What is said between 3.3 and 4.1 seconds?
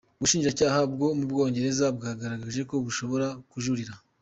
kujurira.